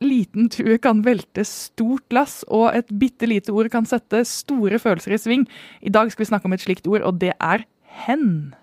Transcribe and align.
liten 0.00 0.48
tue 0.52 0.78
kan 0.82 1.02
velte 1.04 1.44
stort 1.46 2.12
lass, 2.14 2.40
og 2.48 2.72
et 2.76 2.88
bitte 3.00 3.28
lite 3.28 3.52
ord 3.52 3.70
kan 3.72 3.86
sette 3.88 4.22
store 4.28 4.80
følelser 4.80 5.16
i 5.16 5.20
sving. 5.20 5.44
I 5.84 5.92
dag 5.92 6.10
skal 6.12 6.24
vi 6.24 6.30
snakke 6.32 6.48
om 6.48 6.56
et 6.56 6.64
slikt 6.64 6.88
ord, 6.90 7.04
og 7.06 7.20
det 7.20 7.34
er 7.36 7.66
hen. 8.06 8.54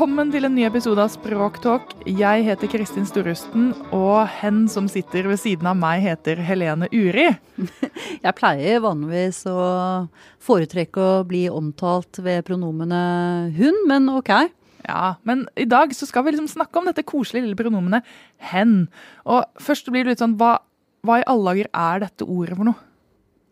Velkommen 0.00 0.30
til 0.32 0.46
en 0.48 0.54
ny 0.56 0.62
episode 0.64 1.02
av 1.04 1.10
Språktalk. 1.12 1.90
Jeg 2.08 2.44
heter 2.46 2.70
Kristin 2.72 3.04
Storusten, 3.04 3.66
og 3.92 4.22
hen 4.38 4.62
som 4.72 4.86
sitter 4.88 5.26
ved 5.28 5.36
siden 5.42 5.68
av 5.68 5.76
meg, 5.76 6.00
heter 6.00 6.40
Helene 6.40 6.86
Uri. 6.88 7.26
Jeg 8.24 8.32
pleier 8.38 8.80
vanligvis 8.80 9.42
å 9.52 9.58
foretrekke 10.40 11.04
å 11.04 11.26
bli 11.28 11.42
omtalt 11.52 12.22
ved 12.24 12.46
pronomene 12.48 13.02
hun, 13.58 13.76
men 13.92 14.08
ok. 14.14 14.32
Ja, 14.88 15.18
men 15.28 15.44
i 15.52 15.68
dag 15.68 15.92
så 15.92 16.08
skal 16.08 16.24
vi 16.24 16.32
liksom 16.32 16.48
snakke 16.48 16.80
om 16.80 16.88
dette 16.88 17.04
koselige 17.04 17.50
lille 17.50 17.60
pronomenet 17.60 18.08
hen. 18.54 18.86
Og 19.28 19.44
først 19.60 19.92
blir 19.92 20.08
det 20.08 20.14
litt 20.14 20.24
sånn, 20.24 20.38
hva, 20.40 20.62
hva 21.04 21.20
i 21.20 21.28
alle 21.28 21.52
dager 21.52 21.72
er 21.76 22.06
dette 22.08 22.24
ordet 22.24 22.56
for 22.56 22.72
noe? 22.72 22.86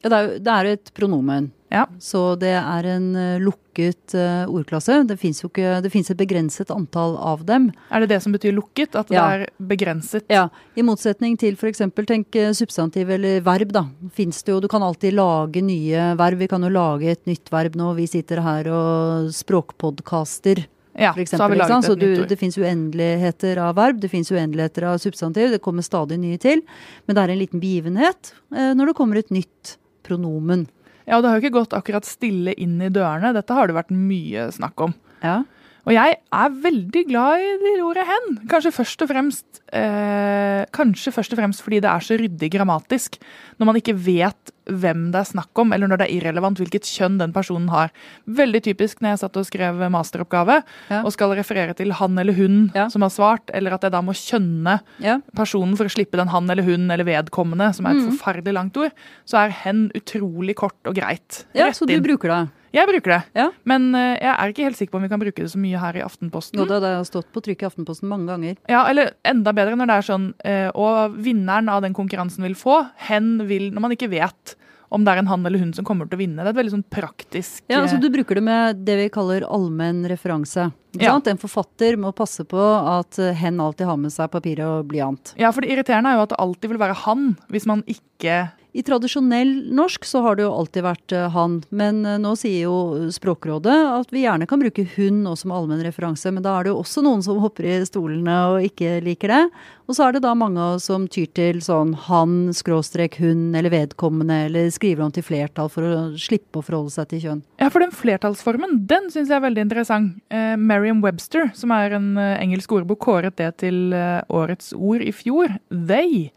Ja, 0.01 0.17
det, 0.17 0.49
er, 0.49 0.73
jo- 0.73 0.81
et 0.81 0.97
pronomen. 0.97 1.53
Ja. 1.71 1.85
Så 2.01 2.39
det 2.41 2.55
er 2.57 2.87
en 2.95 3.09
eh, 3.19 3.39
lukket 3.45 4.15
eh, 4.17 4.47
ordklasse. 4.49 5.03
Det 5.09 5.19
fins 5.21 5.43
et 5.45 6.17
begrenset 6.17 6.71
antall 6.73 7.17
av 7.21 7.45
dem. 7.49 7.69
Er 7.93 8.01
det 8.01 8.09
det 8.15 8.23
som 8.25 8.33
betyr 8.33 8.55
lukket? 8.57 8.97
At 8.97 9.11
Ja. 9.13 9.27
det 9.29 9.49
er 9.51 9.67
begrenset? 9.75 10.25
Ja, 10.33 10.49
I 10.77 10.83
motsetning 10.83 11.37
til 11.39 11.57
f.eks. 11.61 11.83
tenk 12.09 12.35
eh, 12.41 12.53
substantiv 12.57 13.11
eller 13.11 13.43
verb, 13.45 13.73
da. 13.77 13.85
Fins 14.17 14.43
det 14.43 14.53
jo 14.55 14.61
Du 14.65 14.69
kan 14.69 14.83
alltid 14.83 15.13
lage 15.15 15.61
nye 15.63 16.15
verb. 16.17 16.39
Vi 16.39 16.49
kan 16.49 16.63
jo 16.65 16.73
lage 16.73 17.11
et 17.13 17.27
nytt 17.27 17.53
verb 17.53 17.77
nå. 17.77 17.93
Vi 17.99 18.07
sitter 18.07 18.41
her 18.41 18.69
og 18.73 19.29
språkpodkaster. 19.37 20.65
Ja, 20.99 21.13
eksempel, 21.15 21.37
så 21.39 21.43
har 21.45 21.51
vi 21.53 21.57
laget 21.61 21.85
Så 21.85 21.93
et 21.93 21.99
nytt 22.01 22.17
du, 22.17 22.23
ord. 22.23 22.29
det 22.33 22.39
fins 22.41 22.57
uendeligheter 22.59 23.59
av 23.63 23.77
verb, 23.79 24.01
det 24.03 24.09
fins 24.11 24.33
uendeligheter 24.33 24.83
av 24.89 24.99
substantiv. 24.99 25.51
Det 25.53 25.61
kommer 25.63 25.83
stadig 25.87 26.19
nye 26.19 26.39
til. 26.43 26.63
Men 27.07 27.15
det 27.15 27.23
er 27.23 27.35
en 27.37 27.39
liten 27.39 27.61
begivenhet 27.63 28.33
eh, 28.57 28.73
når 28.75 28.87
det 28.91 28.97
kommer 28.99 29.21
et 29.21 29.31
nytt 29.31 29.77
pronomen. 30.09 30.67
Ja, 31.09 31.17
og 31.17 31.25
det 31.25 31.31
har 31.31 31.39
jo 31.39 31.47
ikke 31.47 31.57
gått 31.57 31.77
akkurat 31.77 32.05
stille 32.05 32.53
inn 32.61 32.77
i 32.85 32.91
dørene. 32.93 33.33
Dette 33.37 33.57
har 33.57 33.71
det 33.71 33.79
vært 33.79 33.95
mye 33.95 34.51
snakk 34.53 34.85
om. 34.85 34.93
Ja. 35.25 35.41
Og 35.89 35.95
jeg 35.97 36.19
er 36.37 36.57
veldig 36.63 37.03
glad 37.09 37.41
i 37.41 37.53
det 37.63 37.71
ordet 37.81 38.05
hen. 38.05 38.27
Kanskje 38.51 38.75
først 38.77 39.01
og 39.07 39.09
fremst 39.09 39.61
eh, 39.73 40.67
Kanskje 40.77 41.13
først 41.15 41.33
og 41.33 41.39
fremst 41.41 41.63
fordi 41.65 41.79
det 41.81 41.89
er 41.89 42.05
så 42.05 42.19
ryddig 42.21 42.51
grammatisk. 42.53 43.17
Når 43.59 43.69
man 43.71 43.79
ikke 43.81 43.95
vet 43.97 44.53
hvem 44.69 45.07
det 45.15 45.23
er 45.23 45.29
snakk 45.31 45.63
om, 45.63 45.73
eller 45.73 45.89
når 45.89 46.03
det 46.03 46.07
er 46.11 46.17
irrelevant 46.19 46.59
hvilket 46.61 46.85
kjønn 46.85 47.17
den 47.23 47.33
personen 47.33 47.71
har. 47.73 47.89
Veldig 48.29 48.61
typisk 48.67 49.01
når 49.01 49.15
jeg 49.15 49.21
satt 49.23 49.39
og 49.41 49.47
skrev 49.49 49.81
masteroppgave 49.95 50.59
Ja. 50.91 51.01
og 51.01 51.09
skal 51.15 51.33
referere 51.39 51.73
til 51.79 51.95
han 51.97 52.19
eller 52.21 52.37
hun 52.37 52.71
Ja. 52.75 52.89
som 52.93 53.01
har 53.07 53.09
svart, 53.15 53.49
eller 53.55 53.73
at 53.79 53.81
jeg 53.89 53.93
da 53.97 54.03
må 54.05 54.13
kjønne 54.13 54.81
ja. 55.01 55.17
personen 55.35 55.73
for 55.79 55.89
å 55.89 55.95
slippe 55.95 56.21
den 56.21 56.29
han 56.29 56.51
eller 56.51 56.63
hun 56.69 56.91
eller 56.91 57.05
vedkommende, 57.09 57.73
som 57.75 57.87
er 57.87 57.97
et 57.97 58.05
Mm. 58.05 58.13
forferdelig 58.19 58.53
langt 58.55 58.77
ord, 58.77 58.93
så 59.25 59.47
er 59.47 59.57
hen 59.65 59.91
utrolig 59.95 60.55
kort 60.55 60.77
og 60.85 60.95
greit. 60.95 61.47
ja 61.55 61.65
Rett 61.67 61.77
så 61.81 61.87
du 61.87 61.95
inn. 61.95 62.03
bruker 62.05 62.29
det. 62.29 62.51
Jeg 62.75 62.89
bruker 62.91 63.15
det. 63.15 63.21
Ja. 63.39 63.49
Men 63.69 63.89
eh, 63.97 64.15
jeg 64.21 64.33
er 64.35 64.53
ikke 64.53 64.67
helt 64.69 64.79
sikker 64.81 64.95
på 64.95 65.01
om 65.01 65.07
vi 65.07 65.11
kan 65.13 65.23
bruke 65.23 65.45
det 65.45 65.51
så 65.53 65.61
mye 65.61 65.81
her 65.81 65.99
i 65.99 66.05
Aftenposten. 66.05 66.61
Nå, 66.61 66.69
det 66.69 66.81
har 66.85 67.09
stått 67.09 67.31
på 67.35 67.43
trykk 67.45 67.65
i 67.65 67.69
Aftenposten 67.71 68.11
mange 68.11 68.29
ganger. 68.31 68.59
Ja, 68.71 68.85
eller 68.91 69.15
enda 69.29 69.55
bedre 69.57 69.79
når 69.79 69.91
det 69.91 69.99
er 69.99 70.09
sånn 70.09 70.31
eh, 70.45 70.69
Og 70.77 71.19
vinneren 71.25 71.71
av 71.73 71.85
den 71.85 71.97
konkurransen 71.97 72.45
vil 72.47 72.57
få. 72.59 72.83
Hen 73.09 73.37
vil 73.49 73.71
Når 73.73 73.87
man 73.87 73.95
ikke 73.97 74.11
vet 74.13 74.57
om 74.89 75.03
det 75.05 75.13
er 75.13 75.21
en 75.21 75.29
han 75.29 75.43
eller 75.45 75.61
hun 75.61 75.75
som 75.77 75.85
kommer 75.85 76.09
til 76.09 76.17
å 76.17 76.21
vinne. 76.23 76.41
Det 76.41 76.49
er 76.49 76.55
et 76.55 76.61
veldig 76.63 76.73
sånn 76.79 76.87
praktisk 76.89 77.65
Ja, 77.69 77.83
altså 77.83 77.99
eh, 77.99 78.01
Du 78.01 78.09
bruker 78.13 78.39
det 78.39 78.45
med 78.47 78.79
det 78.89 78.95
vi 79.03 79.09
kaller 79.13 79.45
allmenn 79.45 80.01
referanse. 80.09 80.71
Ja. 80.97 81.13
En 81.13 81.41
forfatter 81.41 81.99
må 82.01 82.15
passe 82.17 82.47
på 82.49 82.63
at 82.89 83.19
hen 83.37 83.61
alltid 83.61 83.85
har 83.91 83.99
med 84.01 84.15
seg 84.15 84.31
papir 84.33 84.63
og 84.65 84.89
blyant. 84.89 85.35
Ja, 85.37 85.53
for 85.53 85.61
det 85.61 85.75
irriterende 85.75 86.15
er 86.15 86.17
jo 86.17 86.25
at 86.25 86.33
det 86.33 86.41
alltid 86.41 86.73
vil 86.73 86.81
være 86.81 86.97
han 87.05 87.35
hvis 87.53 87.69
man 87.69 87.85
ikke 87.85 88.47
I 88.79 88.83
tradisjonell 88.87 89.73
norsk 89.75 90.05
så 90.07 90.21
har 90.23 90.37
det 90.39 90.45
jo 90.45 90.53
alltid 90.55 90.85
vært 90.87 91.13
eh, 91.17 91.25
han, 91.35 91.57
men 91.75 92.05
eh, 92.07 92.19
nå 92.23 92.37
sier 92.39 92.69
jo 92.69 93.09
Språkrådet 93.11 93.75
at 93.75 94.13
vi 94.15 94.23
gjerne 94.23 94.47
kan 94.47 94.61
bruke 94.63 94.85
hun 94.95 95.25
også 95.27 95.49
som 95.49 95.55
allmenn 95.57 95.83
referanse, 95.83 96.31
men 96.35 96.45
da 96.45 96.53
er 96.55 96.67
det 96.67 96.71
jo 96.71 96.79
også 96.85 97.03
noen 97.03 97.25
som 97.25 97.41
hopper 97.43 97.67
i 97.67 97.79
stolene 97.89 98.37
og 98.53 98.69
ikke 98.69 99.01
liker 99.03 99.33
det. 99.35 99.41
Og 99.89 99.97
så 99.97 100.05
er 100.05 100.15
det 100.15 100.23
da 100.23 100.35
mange 100.37 100.67
som 100.85 101.09
tyr 101.11 101.27
til 101.35 101.59
sånn 101.65 101.95
han, 102.07 102.53
skråstrek 102.55 103.17
hun 103.23 103.57
eller 103.57 103.73
vedkommende, 103.73 104.45
eller 104.47 104.71
skriver 104.75 105.07
om 105.07 105.15
til 105.17 105.27
flertall 105.27 105.73
for 105.73 105.87
å 105.87 105.99
slippe 106.21 106.61
å 106.61 106.67
forholde 106.67 106.95
seg 106.95 107.11
til 107.11 107.25
kjønn. 107.25 107.43
Ja, 107.59 107.73
for 107.73 107.83
den 107.83 107.95
flertallsformen, 107.97 108.83
den 108.91 109.11
syns 109.11 109.33
jeg 109.33 109.41
er 109.41 109.47
veldig 109.49 109.65
interessant. 109.67 110.19
Eh, 110.31 110.55
Merriam-Webster, 110.61 111.51
som 111.59 111.75
er 111.75 111.99
en 111.99 112.13
eh, 112.21 112.37
engelsk 112.45 112.79
ordbok, 112.79 113.03
kåret 113.09 113.39
det 113.41 113.51
til 113.65 113.91
årets 113.95 114.71
ord 114.77 115.03
i 115.03 115.15
fjor. 115.15 115.59
They. 115.73 116.29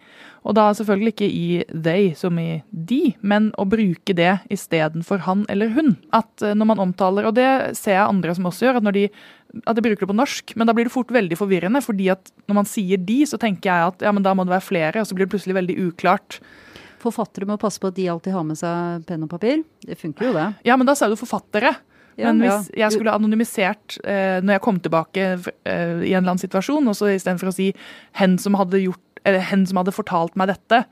Og 0.41 0.55
da 0.57 0.71
selvfølgelig 0.73 1.13
ikke 1.13 1.27
i 1.29 1.47
they 1.69 2.07
som 2.17 2.39
i 2.41 2.63
de, 2.71 3.13
men 3.21 3.51
å 3.61 3.65
bruke 3.69 4.15
det 4.17 4.39
istedenfor 4.53 5.21
han 5.27 5.43
eller 5.53 5.69
hun. 5.75 5.93
At 6.17 6.41
eh, 6.41 6.55
når 6.57 6.71
man 6.71 6.81
omtaler, 6.87 7.27
og 7.29 7.37
det 7.37 7.77
ser 7.77 7.99
jeg 7.99 8.07
andre 8.07 8.33
som 8.37 8.49
også 8.49 8.67
gjør, 8.67 8.81
at 8.81 8.87
når 8.87 8.97
de 8.97 9.05
at 9.67 9.75
de 9.75 9.83
bruker 9.83 10.05
det 10.05 10.07
på 10.07 10.15
norsk, 10.15 10.53
men 10.55 10.69
da 10.69 10.71
blir 10.71 10.87
det 10.87 10.93
fort 10.93 11.09
veldig 11.11 11.35
forvirrende. 11.35 11.81
fordi 11.83 12.07
at 12.13 12.31
når 12.47 12.55
man 12.61 12.67
sier 12.69 12.97
de, 12.97 13.17
så 13.27 13.35
tenker 13.37 13.67
jeg 13.67 13.89
at 13.91 14.05
ja, 14.07 14.13
men 14.15 14.23
da 14.23 14.31
må 14.33 14.45
det 14.47 14.53
være 14.53 14.63
flere, 14.63 15.01
og 15.01 15.07
så 15.07 15.17
blir 15.17 15.27
det 15.27 15.33
plutselig 15.33 15.57
veldig 15.57 15.75
uklart. 15.89 16.39
Forfattere 17.01 17.49
må 17.49 17.57
passe 17.59 17.81
på 17.81 17.91
at 17.91 17.97
de 17.97 18.07
alltid 18.09 18.31
har 18.31 18.45
med 18.47 18.59
seg 18.59 19.03
penn 19.09 19.25
og 19.25 19.31
papir. 19.33 19.65
Det 19.83 19.97
funker 19.99 20.29
jo, 20.29 20.33
det. 20.37 20.47
Ja, 20.63 20.77
men 20.79 20.87
da 20.87 20.95
sa 20.95 21.09
du 21.11 21.17
forfattere. 21.19 21.73
Men 22.21 22.41
hvis 22.43 22.69
jeg 22.77 22.93
skulle 22.93 23.13
anonymisert 23.15 23.97
eh, 24.03 24.39
når 24.43 24.57
jeg 24.57 24.63
kom 24.63 24.79
tilbake 24.83 25.27
eh, 25.35 26.01
i 26.05 26.11
en 26.13 26.21
eller 26.21 26.33
annen 26.33 26.41
situasjon, 26.41 26.87
og 26.87 26.97
så 26.97 27.11
istedenfor 27.11 27.51
å 27.51 27.55
si 27.55 27.71
hen 28.19 28.37
som 28.41 28.57
hadde 28.59 28.83
gjort 28.83 29.10
eller 29.25 29.39
hen 29.51 29.65
som 29.69 29.77
hadde 29.81 29.91
fortalt 29.95 30.35
meg 30.39 30.47
dette, 30.53 30.83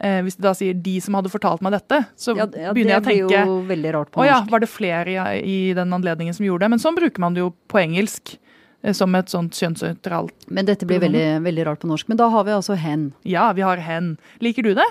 eh, 0.00 0.20
hvis 0.22 0.36
de 0.38 0.42
da 0.46 0.52
sier 0.54 0.74
de 0.74 0.96
som 1.00 1.14
hadde 1.18 1.30
fortalt 1.32 1.62
meg 1.62 1.72
dette, 1.76 2.04
så 2.16 2.36
Ja, 2.36 2.46
ja, 2.54 2.72
begynner 2.72 2.96
jeg 2.98 3.02
å 3.02 3.08
tenke 3.08 3.44
jo 3.46 3.58
veldig 3.68 3.92
rart 3.94 4.10
på 4.14 4.22
å 4.22 4.26
ja, 4.28 4.40
var 4.50 4.60
det 4.60 4.68
flere 4.70 5.06
i, 5.10 5.40
i 5.42 5.58
den 5.74 5.92
anledningen 5.92 6.34
som 6.34 6.46
gjorde 6.46 6.66
det? 6.66 6.70
Men 6.76 6.82
sånn 6.82 6.96
bruker 6.98 7.20
man 7.20 7.34
det 7.34 7.40
jo 7.44 7.52
på 7.68 7.80
engelsk. 7.82 8.36
eh, 8.82 8.92
Som 8.92 9.14
et 9.14 9.28
sånt 9.32 9.52
kjønnsnøytralt 9.56 10.48
Men 10.50 10.66
dette 10.66 10.84
blir 10.86 11.00
veldig, 11.00 11.42
veldig 11.42 11.64
rart 11.66 11.80
på 11.80 11.88
norsk. 11.88 12.08
Men 12.08 12.18
da 12.20 12.28
har 12.28 12.44
vi 12.44 12.50
altså 12.52 12.76
hen. 12.76 13.12
Ja, 13.24 13.52
vi 13.52 13.62
har 13.62 13.76
hen. 13.80 14.18
Liker 14.40 14.62
du 14.62 14.74
det? 14.74 14.84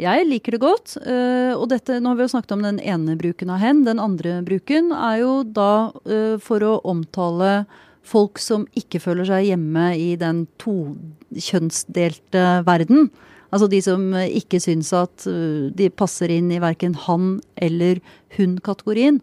Jeg 0.00 0.24
liker 0.26 0.52
det 0.52 0.60
godt. 0.60 0.96
øh, 1.06 1.54
og 1.60 1.68
dette, 1.68 2.00
nå 2.00 2.08
har 2.08 2.16
vi 2.16 2.22
jo 2.24 2.32
snakket 2.32 2.52
om 2.52 2.62
den 2.62 2.78
ene 2.80 3.16
bruken 3.20 3.50
av 3.50 3.58
hen. 3.60 3.84
Den 3.84 3.98
andre 4.00 4.42
bruken 4.42 4.92
er 4.92 5.18
jo 5.20 5.42
da 5.44 5.92
øh, 6.06 6.38
for 6.40 6.60
å 6.60 6.80
omtale 6.84 7.66
folk 8.10 8.40
som 8.42 8.66
ikke 8.78 9.00
føler 9.02 9.24
seg 9.28 9.46
hjemme 9.52 9.86
i 9.98 10.16
den 10.20 10.46
tokjønnsdelte 10.62 12.44
verden. 12.66 13.10
Altså 13.50 13.66
de 13.70 13.80
som 13.82 14.14
ikke 14.14 14.60
syns 14.62 14.92
at 14.94 15.26
de 15.26 15.88
passer 15.90 16.30
inn 16.34 16.50
i 16.54 16.60
verken 16.62 16.94
han 17.06 17.40
eller 17.58 17.98
hun-kategorien. 18.36 19.20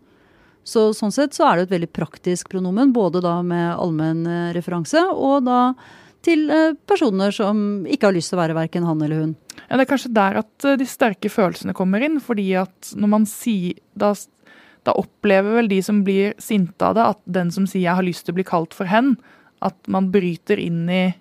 Så 0.68 0.90
sånn 0.96 1.14
sett 1.16 1.36
så 1.36 1.46
er 1.47 1.56
det 1.56 1.64
et 1.68 1.76
veldig 1.78 1.94
praktisk 1.96 2.50
pronomen, 2.52 2.92
både 2.96 3.22
da 3.24 3.38
med 3.46 3.70
allmenn 3.78 4.28
referanse 4.56 5.00
og 5.16 5.46
da 5.47 5.62
til 6.28 6.52
personer 6.90 7.31
som 7.31 7.86
ikke 7.88 8.09
har 8.09 8.16
lyst 8.18 8.34
til 8.34 8.40
å 8.40 8.42
være 8.42 8.58
verken 8.58 8.84
han 8.84 9.00
eller 9.06 9.22
hun. 9.24 9.36
Ja, 9.70 9.78
Det 9.78 9.86
er 9.86 9.92
kanskje 9.94 10.16
der 10.18 10.34
at 10.44 10.68
de 10.80 10.86
sterke 10.90 11.30
følelsene 11.31 11.74
kommer 11.78 12.03
inn. 12.03 12.20
fordi 12.20 12.50
at 12.59 12.92
når 12.96 13.08
man 13.08 13.26
sier 13.26 13.80
da, 13.96 14.14
da 14.88 14.96
opplever 14.96 15.59
vel 15.59 15.70
de 15.72 15.81
som 15.84 16.02
blir 16.08 16.36
sinte 16.42 16.88
av 16.88 16.96
det, 16.96 17.06
at 17.14 17.22
den 17.40 17.52
som 17.52 17.68
sier 17.68 17.84
'jeg 17.84 17.96
har 18.00 18.08
lyst 18.08 18.25
til 18.25 18.34
å 18.34 18.40
bli 18.40 18.48
kalt 18.48 18.74
for 18.74 18.88
hen', 18.88 19.18
at 19.62 19.75
man 19.88 20.12
bryter 20.12 20.59
inn 20.59 20.88
i, 20.90 21.16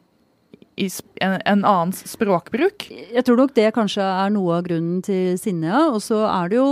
i 0.76 0.86
en, 1.24 1.38
en 1.40 1.62
annens 1.64 2.02
språkbruk. 2.10 2.84
Jeg 2.92 3.24
tror 3.24 3.38
nok 3.40 3.54
det 3.56 3.70
kanskje 3.72 4.04
er 4.04 4.32
noe 4.34 4.58
av 4.58 4.66
grunnen 4.66 4.98
til 5.04 5.38
sinnet, 5.40 5.70
ja. 5.72 5.86
Og 5.88 6.02
så 6.04 6.18
er 6.28 6.50
det 6.52 6.58
jo 6.58 6.66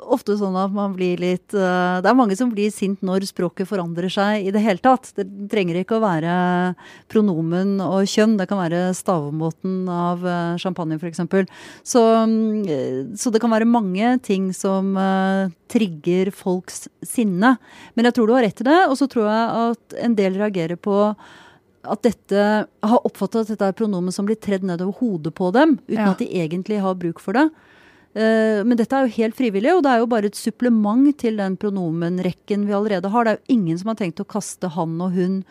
ofte 0.00 0.38
sånn 0.40 0.56
at 0.56 0.72
man 0.72 0.94
blir 0.96 1.20
litt 1.20 1.52
uh, 1.52 2.00
Det 2.00 2.08
er 2.08 2.16
mange 2.16 2.38
som 2.38 2.48
blir 2.52 2.72
sint 2.72 3.04
når 3.04 3.26
språket 3.28 3.68
forandrer 3.68 4.08
seg 4.12 4.46
i 4.48 4.54
det 4.54 4.62
hele 4.64 4.80
tatt. 4.80 5.10
Det 5.16 5.26
trenger 5.52 5.82
ikke 5.82 5.98
å 5.98 6.04
være 6.06 6.36
pronomen 7.12 7.76
og 7.84 8.08
kjønn. 8.08 8.38
Det 8.40 8.48
kan 8.48 8.62
være 8.62 8.80
stavemåten 8.96 9.84
av 9.92 10.24
uh, 10.24 10.56
champagne, 10.60 10.96
f.eks. 10.96 11.20
Så, 11.84 12.06
eh, 12.64 13.04
så 13.20 13.34
det 13.34 13.44
kan 13.44 13.52
være 13.52 13.68
mange 13.68 14.16
ting 14.24 14.54
som 14.56 14.96
uh, 14.96 15.52
trigger 15.68 16.32
folks 16.32 16.86
sinne. 17.04 17.58
Men 17.92 18.08
jeg 18.08 18.16
tror 18.16 18.30
du 18.30 18.36
har 18.38 18.48
rett 18.48 18.64
i 18.64 18.68
det. 18.72 18.80
Og 18.88 18.96
så 18.96 19.10
tror 19.10 19.28
jeg 19.28 19.68
at 19.68 20.00
en 20.08 20.16
del 20.16 20.40
reagerer 20.40 20.80
på 20.80 20.96
at 21.84 22.02
dette 22.02 22.66
har 22.82 23.06
oppfattet 23.08 23.40
at 23.46 23.52
dette 23.54 23.68
er 23.70 23.72
pronomen 23.78 24.12
som 24.12 24.26
blir 24.28 24.36
tredd 24.36 24.62
nedover 24.68 24.92
hodet 25.00 25.32
på 25.34 25.52
dem, 25.52 25.78
uten 25.88 25.96
Ja. 25.96 26.10
at 26.10 26.18
de 26.18 26.26
egentlig 26.28 26.80
har 26.80 26.94
bruk 26.94 27.18
for 27.20 27.32
det. 27.32 27.50
Eh, 28.14 28.62
Men 28.64 28.76
dette 28.76 28.92
er 28.92 29.06
jo 29.06 29.14
helt 29.22 29.36
frivillig, 29.36 29.72
og 29.76 29.82
det 29.84 29.90
er 29.92 29.98
jo 30.00 30.06
bare 30.06 30.26
et 30.26 30.34
supplement 30.34 31.16
til 31.16 31.36
den 31.36 31.56
pronomenrekken 31.56 32.66
vi 32.66 32.72
allerede 32.74 33.08
har. 33.10 33.24
Det 33.24 33.32
er 33.32 33.38
jo 33.38 33.54
ingen 33.56 33.78
som 33.78 33.88
har 33.88 33.94
tenkt 33.96 34.20
å 34.20 34.26
kaste 34.26 34.68
han 34.68 35.00
og 35.00 35.12
hun 35.12 35.44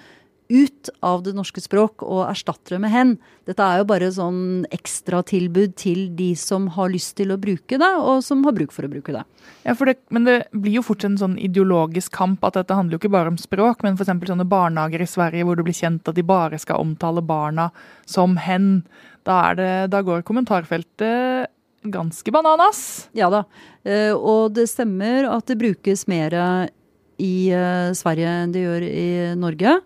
ut 0.49 0.89
av 1.05 1.21
det 1.23 1.35
norske 1.37 1.61
språk 1.61 2.01
og 2.01 2.23
erstatter 2.25 2.75
det 2.75 2.79
med 2.81 2.91
hen. 2.93 3.11
Dette 3.45 3.61
er 3.61 3.81
jo 3.81 3.89
bare 3.91 4.09
sånn 4.13 4.65
ekstratilbud 4.73 5.75
til 5.77 6.07
de 6.17 6.31
som 6.39 6.65
har 6.73 6.89
lyst 6.89 7.15
til 7.19 7.33
å 7.33 7.37
bruke 7.41 7.77
det, 7.77 7.89
og 8.01 8.23
som 8.25 8.41
har 8.47 8.55
bruk 8.57 8.73
for 8.73 8.87
å 8.87 8.91
bruke 8.91 9.13
det. 9.13 9.21
Ja, 9.67 9.75
det, 9.77 9.99
Men 10.09 10.25
det 10.25 10.37
blir 10.51 10.79
jo 10.79 10.85
fort 10.85 11.05
en 11.05 11.19
sånn 11.21 11.37
ideologisk 11.37 12.15
kamp 12.17 12.43
at 12.47 12.57
dette 12.57 12.73
handler 12.73 12.97
jo 12.97 13.03
ikke 13.03 13.13
bare 13.13 13.33
om 13.33 13.37
språk, 13.37 13.85
men 13.85 13.93
f.eks. 13.93 14.09
sånne 14.09 14.49
barnehager 14.49 15.05
i 15.05 15.09
Sverige 15.09 15.45
hvor 15.45 15.59
det 15.59 15.67
blir 15.69 15.77
kjent 15.77 16.09
at 16.09 16.17
de 16.17 16.25
bare 16.25 16.57
skal 16.57 16.81
omtale 16.81 17.21
barna 17.21 17.69
som 18.09 18.37
hen. 18.41 18.81
Da, 19.29 19.53
det, 19.53 19.91
da 19.93 20.01
går 20.01 20.25
kommentarfeltet 20.25 21.53
ganske 21.85 22.33
bananas. 22.33 23.09
Ja 23.15 23.29
da, 23.31 23.45
eh, 23.85 24.11
og 24.17 24.55
det 24.57 24.65
stemmer 24.73 25.29
at 25.29 25.45
det 25.47 25.61
brukes 25.61 26.07
mer 26.09 26.33
i 27.19 27.33
eh, 27.53 27.89
Sverige 27.97 28.37
enn 28.43 28.55
det 28.55 28.65
gjør 28.65 28.85
i 28.89 29.09
Norge. 29.39 29.79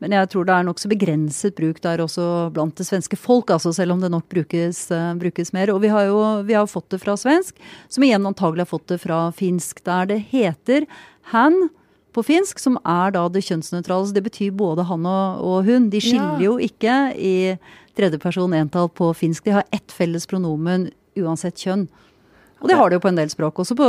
Men 0.00 0.14
jeg 0.16 0.30
tror 0.32 0.46
det 0.48 0.54
er 0.56 0.64
nokså 0.64 0.88
begrenset 0.90 1.56
bruk 1.58 1.82
der 1.84 2.00
også 2.00 2.24
blant 2.54 2.78
det 2.80 2.86
svenske 2.88 3.18
folk, 3.20 3.52
altså 3.52 3.72
selv 3.76 3.94
om 3.94 4.00
det 4.00 4.08
nok 4.12 4.24
brukes, 4.32 4.86
uh, 4.94 5.12
brukes 5.20 5.52
mer. 5.56 5.72
Og 5.74 5.82
vi 5.84 5.90
har 5.92 6.08
jo 6.08 6.20
vi 6.48 6.56
har 6.56 6.70
fått 6.70 6.88
det 6.94 7.02
fra 7.02 7.18
svensk, 7.20 7.60
som 7.88 8.06
igjen 8.06 8.24
antagelig 8.28 8.64
har 8.64 8.72
fått 8.72 8.88
det 8.94 9.00
fra 9.02 9.26
finsk, 9.36 9.84
der 9.84 10.08
det 10.08 10.22
heter 10.32 10.88
han 11.34 11.68
på 12.16 12.24
finsk, 12.26 12.58
som 12.58 12.78
er 12.88 13.12
da 13.14 13.26
det 13.30 13.44
kjønnsnøytrale. 13.46 14.08
Så 14.08 14.16
det 14.16 14.24
betyr 14.24 14.56
både 14.56 14.88
han 14.88 15.04
og, 15.06 15.44
og 15.46 15.68
hun. 15.68 15.90
De 15.92 16.00
skiller 16.02 16.40
ja. 16.40 16.48
jo 16.48 16.56
ikke 16.62 16.96
i 17.14 17.34
tredjeperson 17.98 18.56
entall 18.56 18.88
på 18.88 19.12
finsk. 19.14 19.44
De 19.44 19.58
har 19.58 19.68
ett 19.74 19.92
felles 19.94 20.26
pronomen 20.30 20.88
uansett 21.20 21.60
kjønn. 21.60 21.86
Og 22.60 22.68
det 22.68 22.76
har 22.76 22.90
de 22.90 22.98
jo 22.98 23.02
på 23.04 23.08
en 23.08 23.16
del 23.16 23.30
språk, 23.32 23.62
også 23.62 23.76
på 23.76 23.86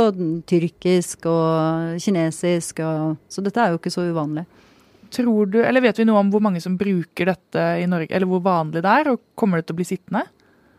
tyrkisk 0.48 1.26
og 1.28 1.98
kinesisk. 2.00 2.80
Og, 2.80 3.18
så 3.28 3.44
dette 3.44 3.60
er 3.60 3.72
jo 3.72 3.80
ikke 3.80 3.92
så 3.92 4.06
uvanlig. 4.08 4.46
Tror 5.12 5.50
du, 5.52 5.58
eller 5.60 5.84
Vet 5.84 6.00
vi 6.00 6.06
noe 6.08 6.22
om 6.22 6.30
hvor 6.32 6.42
mange 6.44 6.62
som 6.64 6.78
bruker 6.80 7.28
dette 7.28 7.64
i 7.82 7.88
Norge, 7.90 8.12
eller 8.14 8.28
hvor 8.30 8.44
vanlig 8.44 8.80
det 8.84 8.94
er? 9.02 9.12
og 9.12 9.20
Kommer 9.38 9.60
det 9.60 9.68
til 9.68 9.76
å 9.76 9.80
bli 9.82 9.88
sittende? 9.88 10.24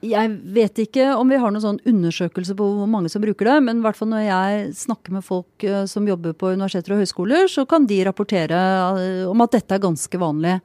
Jeg 0.04 0.32
vet 0.52 0.80
ikke 0.84 1.06
om 1.16 1.30
vi 1.32 1.38
har 1.40 1.52
noen 1.54 1.64
sånn 1.64 1.84
undersøkelse 1.88 2.56
på 2.60 2.66
hvor 2.76 2.90
mange 2.92 3.12
som 3.12 3.24
bruker 3.24 3.48
det. 3.48 3.60
Men 3.64 3.80
i 3.80 3.86
hvert 3.86 4.00
fall 4.00 4.10
når 4.12 4.26
jeg 4.26 4.66
snakker 4.82 5.16
med 5.16 5.24
folk 5.24 5.64
eh, 5.64 5.86
som 5.90 6.08
jobber 6.08 6.36
på 6.36 6.52
universiteter 6.52 6.96
og 6.96 7.04
høyskoler, 7.04 7.48
så 7.52 7.64
kan 7.70 7.88
de 7.88 8.02
rapportere 8.04 8.60
eh, 9.00 9.22
om 9.30 9.46
at 9.46 9.56
dette 9.56 9.78
er 9.78 9.86
ganske 9.86 10.20
vanlig. 10.20 10.58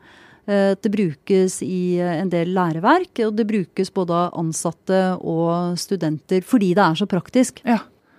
Eh, 0.49 0.73
det 0.75 0.91
brukes 0.91 1.61
i 1.63 2.01
en 2.03 2.33
del 2.33 2.51
læreverk, 2.57 3.23
og 3.29 3.37
det 3.39 3.47
brukes 3.47 3.95
både 3.95 4.25
av 4.25 4.41
ansatte 4.43 5.05
og 5.21 5.79
studenter 5.79 6.43
fordi 6.43 6.73
det 6.75 6.89
er 6.89 6.99
så 6.99 7.09
praktisk. 7.11 7.63
Ja. 7.69 7.79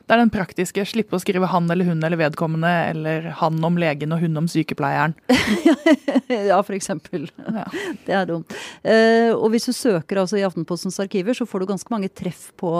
Det 0.09 0.15
er 0.15 0.23
den 0.23 0.31
praktiske. 0.33 0.81
Slippe 0.89 1.13
å 1.13 1.21
skrive 1.21 1.45
han 1.51 1.69
eller 1.69 1.85
hun 1.85 1.99
eller 2.01 2.17
vedkommende, 2.17 2.69
eller 2.89 3.27
han 3.37 3.59
om 3.61 3.75
legen 3.77 4.15
og 4.15 4.23
hun 4.23 4.39
om 4.41 4.47
sykepleieren. 4.49 5.13
ja, 6.49 6.57
for 6.65 6.73
eksempel. 6.73 7.27
Ja. 7.45 7.67
Det 8.07 8.15
er 8.17 8.23
dumt. 8.25 8.55
Uh, 8.81 9.35
og 9.35 9.51
hvis 9.53 9.69
du 9.69 9.73
søker 9.77 10.17
altså 10.17 10.39
i 10.39 10.45
Aftenpostens 10.47 10.97
arkiver, 11.03 11.37
så 11.37 11.45
får 11.45 11.61
du 11.61 11.69
ganske 11.69 11.93
mange 11.93 12.09
treff 12.09 12.47
på 12.57 12.71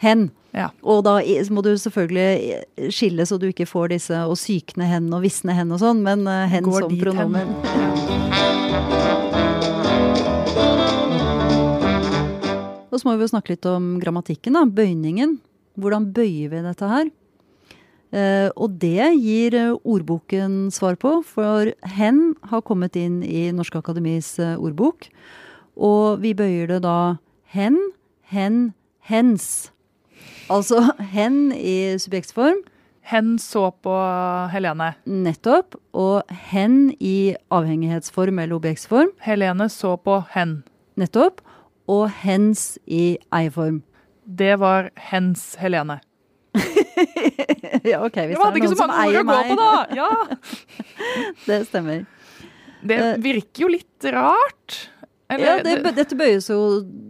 hen. 0.00 0.30
Ja. 0.56 0.70
Og 0.80 1.02
da 1.04 1.18
må 1.52 1.60
du 1.66 1.74
selvfølgelig 1.76 2.88
skille 2.96 3.26
så 3.28 3.36
du 3.36 3.50
ikke 3.50 3.68
får 3.68 3.92
disse 3.92 4.22
og 4.24 4.38
sykne 4.40 4.88
hen 4.88 5.10
og 5.12 5.26
visne 5.26 5.52
hen 5.58 5.74
og 5.76 5.82
sånn, 5.82 6.00
men 6.06 6.24
uh, 6.24 6.46
hen 6.48 6.64
Går 6.70 6.86
som 6.86 6.96
pronomen. 7.02 7.52
Og 12.88 12.96
så 12.96 13.10
må 13.10 13.18
vi 13.18 13.28
jo 13.28 13.30
snakke 13.34 13.52
litt 13.52 13.68
om 13.68 13.98
grammatikken, 14.00 14.56
da. 14.56 14.64
Bøyningen. 14.64 15.36
Hvordan 15.78 16.10
bøyer 16.14 16.50
vi 16.50 16.62
dette 16.64 16.90
her? 16.90 17.10
Uh, 18.08 18.48
og 18.56 18.78
det 18.80 19.04
gir 19.20 19.52
uh, 19.52 19.76
ordboken 19.84 20.70
svar 20.72 20.96
på, 20.96 21.18
for 21.28 21.68
hen 21.92 22.32
har 22.48 22.64
kommet 22.64 22.96
inn 22.96 23.20
i 23.20 23.50
Norsk 23.52 23.76
Akademis 23.82 24.32
uh, 24.40 24.56
ordbok. 24.56 25.10
Og 25.76 26.22
vi 26.22 26.32
bøyer 26.34 26.70
det 26.70 26.80
da 26.86 27.18
hen, 27.52 27.76
hen, 28.32 28.72
hens. 29.04 29.68
Altså 30.48 30.80
hen 31.14 31.52
i 31.52 31.98
subjektsform. 32.00 32.64
Hen 33.08 33.36
så 33.40 33.68
på 33.84 33.92
Helene. 34.52 34.94
Nettopp. 35.04 35.76
Og 35.96 36.24
hen 36.50 36.90
i 37.00 37.36
avhengighetsform 37.52 38.40
eller 38.40 38.56
objektsform. 38.56 39.12
Helene 39.24 39.68
så 39.72 39.94
på 40.00 40.22
hen. 40.34 40.62
Nettopp. 41.00 41.44
Og 41.88 42.08
hens 42.24 42.74
i 42.84 43.16
eierform 43.32 43.82
det 44.28 44.58
var 44.60 44.90
hens 45.08 45.54
Helene. 45.56 46.00
ja, 47.88 48.02
ok. 48.04 48.18
Hvis 48.28 48.36
det 48.36 48.76
så 48.76 48.86
mange 48.88 49.08
ord 49.08 49.18
å 49.20 49.24
gå 49.24 49.56
på! 49.56 49.68
Ja. 49.96 50.08
det 51.48 51.62
stemmer. 51.70 52.04
Det 52.84 52.98
eh, 52.98 53.18
virker 53.24 53.64
jo 53.64 53.70
litt 53.72 54.08
rart. 54.12 54.78
Eller, 55.28 55.44
ja, 55.44 55.56
det, 55.64 55.92
dette 55.96 56.16
bøyes 56.16 56.48
jo 56.48 56.58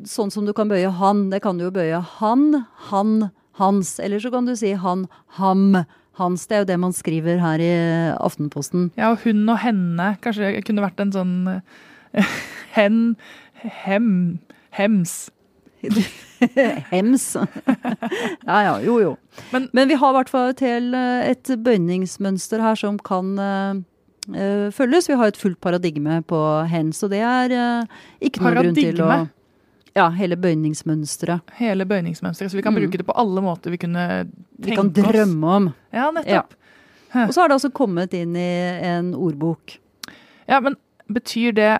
sånn 0.08 0.32
som 0.34 0.46
du 0.46 0.54
kan 0.56 0.70
bøye 0.70 0.90
han. 1.00 1.28
Det 1.32 1.42
kan 1.44 1.58
du 1.58 1.66
jo 1.68 1.74
bøye 1.74 2.00
han, 2.18 2.64
han, 2.90 3.30
hans. 3.58 3.96
Eller 4.02 4.22
så 4.22 4.32
kan 4.34 4.48
du 4.48 4.54
si 4.58 4.74
han, 4.78 5.06
ham. 5.38 5.82
Hans, 6.18 6.48
det 6.50 6.56
er 6.56 6.62
jo 6.64 6.70
det 6.72 6.76
man 6.82 6.94
skriver 6.94 7.38
her 7.38 7.62
i 7.62 7.72
Aftenposten. 8.18 8.88
Ja, 8.98 9.12
og 9.12 9.22
hun 9.22 9.44
og 9.46 9.60
henne. 9.62 10.16
Kanskje 10.22 10.48
det 10.50 10.64
kunne 10.66 10.82
vært 10.82 10.98
en 11.02 11.14
sånn 11.14 11.34
hen, 12.78 13.02
hem, 13.84 14.08
hems. 14.74 15.28
Hems. 16.92 17.36
ja 18.46 18.58
ja, 18.66 18.74
jo 18.84 18.98
jo. 19.02 19.14
Men, 19.52 19.68
Men 19.72 19.88
vi 19.90 19.98
har 19.98 20.12
i 20.12 20.18
hvert 20.18 20.32
fall 20.32 20.52
et, 20.52 20.62
et 20.62 21.52
bøyningsmønster 21.64 22.62
her 22.62 22.78
som 22.78 22.98
kan 22.98 23.32
uh, 23.38 24.68
følges. 24.74 25.08
Vi 25.10 25.18
har 25.18 25.32
et 25.32 25.40
fullt 25.40 25.60
paradigme 25.64 26.20
på 26.26 26.42
hens, 26.70 27.02
og 27.06 27.14
det 27.14 27.24
er 27.26 27.54
uh, 27.54 27.98
ikke 28.20 28.44
noen 28.44 28.60
grunn 28.60 28.78
til 28.78 29.02
å 29.02 29.10
ja, 29.98 30.06
hele 30.14 30.36
bøyningsmønsteret. 30.38 31.56
Hele 31.58 31.86
bøyningsmønsteret, 31.88 32.50
Så 32.50 32.56
vi 32.58 32.62
kan 32.62 32.74
mm. 32.74 32.80
bruke 32.82 33.00
det 33.00 33.06
på 33.08 33.16
alle 33.18 33.42
måter 33.42 33.72
vi 33.74 33.80
kunne 33.82 34.04
tenke 34.28 34.36
oss. 34.60 34.68
Vi 34.68 34.76
kan 34.76 34.92
drømme 34.94 35.54
om. 35.56 35.70
Ja, 35.90 36.10
nettopp. 36.14 36.54
Ja. 37.12 37.24
Og 37.24 37.34
så 37.34 37.40
har 37.40 37.48
det 37.48 37.56
altså 37.56 37.70
kommet 37.74 38.14
inn 38.14 38.36
i 38.36 38.50
en 38.84 39.14
ordbok. 39.16 39.78
Ja, 40.46 40.60
men 40.60 40.76
betyr 41.08 41.56
det 41.56 41.70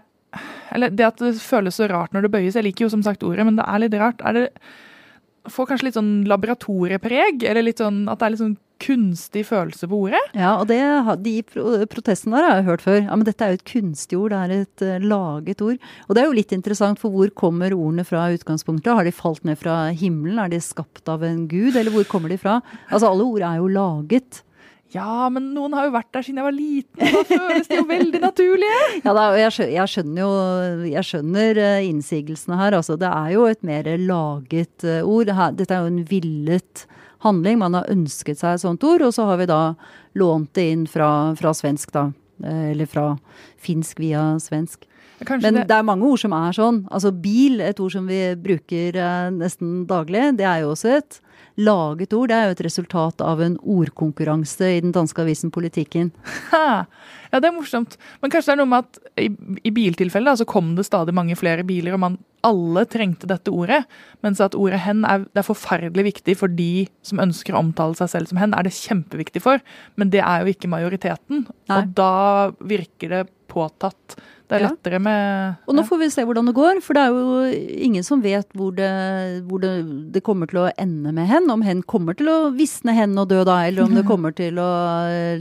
eller 0.74 0.92
det 0.94 1.06
at 1.06 1.22
det 1.22 1.34
føles 1.42 1.78
så 1.78 1.88
rart 1.90 2.14
når 2.14 2.26
det 2.26 2.34
bøyes. 2.34 2.56
Jeg 2.58 2.66
liker 2.66 2.86
jo 2.86 2.92
som 2.92 3.04
sagt 3.06 3.24
ordet, 3.26 3.46
men 3.48 3.58
det 3.58 3.66
er 3.66 3.82
litt 3.84 3.98
rart. 4.00 4.22
Er 4.26 4.36
det, 4.36 4.46
får 5.48 5.70
kanskje 5.70 5.88
litt 5.88 5.98
sånn 5.98 6.14
laboratoriepreg? 6.28 7.44
Eller 7.48 7.66
litt 7.66 7.82
sånn 7.82 8.06
at 8.10 8.20
det 8.20 8.26
er 8.26 8.34
litt 8.34 8.44
sånn 8.44 8.56
kunstig 8.78 9.42
følelse 9.48 9.88
på 9.90 9.98
ordet? 10.06 10.20
Ja, 10.38 10.52
og 10.60 10.68
det, 10.70 10.78
de 11.24 11.34
protestene 11.90 12.38
der 12.38 12.46
har 12.46 12.60
jeg 12.60 12.68
hørt 12.68 12.84
før. 12.84 12.98
Ja, 13.00 13.16
Men 13.16 13.26
dette 13.26 13.44
er 13.44 13.54
jo 13.54 13.60
et 13.60 13.68
kunstig 13.72 14.18
ord, 14.18 14.34
det 14.34 14.40
er 14.40 14.54
et 14.62 14.84
uh, 14.86 15.06
laget 15.14 15.62
ord. 15.64 15.88
Og 16.06 16.14
det 16.14 16.22
er 16.22 16.28
jo 16.28 16.36
litt 16.38 16.54
interessant, 16.54 17.00
for 17.02 17.14
hvor 17.14 17.32
kommer 17.34 17.74
ordene 17.74 18.06
fra 18.06 18.28
utgangspunktet? 18.34 18.92
Har 18.94 19.08
de 19.08 19.14
falt 19.14 19.46
ned 19.48 19.58
fra 19.60 19.88
himmelen? 19.90 20.38
Er 20.42 20.52
de 20.52 20.62
skapt 20.62 21.10
av 21.10 21.26
en 21.26 21.46
gud, 21.50 21.74
eller 21.74 21.94
hvor 21.94 22.06
kommer 22.10 22.32
de 22.32 22.38
fra? 22.40 22.60
Altså, 22.88 23.10
alle 23.10 23.26
ord 23.26 23.48
er 23.48 23.58
jo 23.62 23.72
laget. 23.72 24.42
Ja, 24.94 25.28
men 25.28 25.50
noen 25.52 25.74
har 25.76 25.84
jo 25.84 25.92
vært 25.92 26.08
der 26.16 26.24
siden 26.24 26.38
jeg 26.40 26.46
var 26.46 26.54
liten, 26.56 27.02
og 27.02 27.16
da 27.18 27.24
føles 27.28 27.66
de 27.68 27.76
jo 27.76 27.86
veldig 27.90 28.20
naturlige. 28.22 28.76
Ja, 29.04 29.12
da, 29.12 29.24
jeg, 29.36 29.52
jeg, 29.74 29.90
skjønner 29.92 30.22
jo 30.22 30.30
Jeg 30.88 31.04
skjønner 31.04 31.60
uh, 31.60 31.84
innsigelsene 31.84 32.56
her. 32.60 32.76
Altså, 32.78 32.96
det 33.00 33.10
er 33.10 33.34
jo 33.34 33.44
et 33.50 33.60
mer 33.66 33.90
laget 34.00 34.86
uh, 34.88 35.02
ord. 35.04 35.32
Dette 35.58 35.76
er 35.76 35.84
jo 35.84 35.92
en 35.92 36.00
villet 36.08 36.86
handling. 37.24 37.60
Man 37.60 37.76
har 37.76 37.90
ønsket 37.92 38.40
seg 38.40 38.56
et 38.56 38.64
sånt 38.64 38.84
ord, 38.88 39.04
og 39.04 39.12
så 39.14 39.28
har 39.28 39.40
vi 39.42 39.50
da 39.50 39.62
lånt 40.18 40.54
det 40.56 40.68
inn 40.72 40.88
fra, 40.88 41.10
fra 41.38 41.52
svensk, 41.56 41.92
da. 41.92 42.08
Uh, 42.40 42.70
eller 42.72 42.88
fra 42.88 43.10
finsk 43.60 44.00
via 44.00 44.30
svensk. 44.40 44.88
Kanskje 45.18 45.48
Men 45.48 45.60
det... 45.60 45.68
det... 45.70 45.78
er 45.78 45.86
mange 45.86 46.06
ord 46.06 46.20
som 46.22 46.34
er 46.36 46.56
sånn. 46.56 46.82
Altså 46.94 47.12
bil, 47.14 47.62
et 47.64 47.80
ord 47.82 47.94
som 47.94 48.06
vi 48.10 48.20
bruker 48.38 48.98
nesten 49.34 49.82
daglig, 49.88 50.30
det 50.38 50.46
er 50.46 50.62
jo 50.62 50.74
også 50.74 50.92
et 50.98 51.20
laget 51.58 52.14
ord. 52.14 52.30
Det 52.30 52.36
er 52.36 52.48
jo 52.48 52.56
et 52.56 52.64
resultat 52.68 53.24
av 53.24 53.42
en 53.42 53.56
ordkonkurranse 53.58 54.72
i 54.76 54.80
den 54.84 54.94
danske 54.94 55.22
avisen 55.24 55.52
Politikken. 55.54 56.12
Ha. 56.52 56.84
Ja, 57.28 57.40
det 57.42 57.50
er 57.50 57.56
morsomt. 57.56 57.98
Men 58.22 58.32
kanskje 58.32 58.52
det 58.52 58.56
er 58.56 58.60
noe 58.62 58.70
med 58.70 58.86
at 58.86 59.20
i, 59.20 59.28
i 59.68 59.72
biltilfellet 59.74 60.40
så 60.40 60.46
kom 60.48 60.72
det 60.78 60.86
stadig 60.88 61.12
mange 61.16 61.36
flere 61.38 61.66
biler, 61.66 61.96
og 61.96 62.04
man 62.04 62.18
alle 62.46 62.84
trengte 62.88 63.28
dette 63.28 63.52
ordet. 63.52 63.82
Mens 64.24 64.40
at 64.44 64.56
ordet 64.58 64.80
hen 64.84 65.02
er, 65.08 65.26
er, 65.34 65.46
forferdelig 65.46 66.06
viktig 66.12 66.38
for 66.38 66.52
de 66.52 66.86
som 67.06 67.20
ønsker 67.22 67.56
å 67.56 67.62
omtale 67.64 67.98
seg 67.98 68.12
selv 68.14 68.30
som 68.30 68.40
hen. 68.40 68.54
er 68.54 68.66
det 68.66 68.76
kjempeviktig 68.78 69.42
for, 69.44 69.62
men 69.98 70.14
det 70.14 70.22
er 70.22 70.44
jo 70.44 70.54
ikke 70.54 70.70
majoriteten. 70.70 71.46
Nei. 71.68 71.78
Og 71.80 71.94
da 71.98 72.14
virker 72.62 73.14
det 73.16 73.24
påtatt. 73.50 74.18
Det 74.48 74.56
er 74.56 74.64
lettere 74.64 74.98
med 75.02 75.68
Og 75.68 75.76
nå 75.76 75.84
får 75.84 76.00
vi 76.00 76.08
se 76.12 76.24
hvordan 76.24 76.48
det 76.48 76.54
går, 76.56 76.80
for 76.84 76.96
det 76.96 77.02
er 77.04 77.12
jo 77.12 77.82
ingen 77.88 78.04
som 78.06 78.22
vet 78.24 78.48
hvor 78.56 78.72
det, 78.76 78.88
hvor 79.48 79.60
det, 79.60 79.72
det 80.14 80.22
kommer 80.24 80.48
til 80.48 80.62
å 80.62 80.70
ende 80.80 81.12
med 81.12 81.28
hen. 81.28 81.50
Om 81.52 81.64
hen 81.66 81.82
kommer 81.84 82.16
til 82.16 82.30
å 82.32 82.38
visne 82.56 82.94
hen 82.96 83.12
og 83.20 83.28
dø 83.28 83.42
da, 83.44 83.60
eller 83.68 83.84
om 83.84 83.96
det 83.98 84.06
kommer 84.10 84.32
til 84.36 84.60
å 84.62 84.70